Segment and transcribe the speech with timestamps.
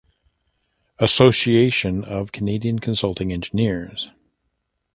[0.97, 4.09] Association of Canadian Consulting Engineers.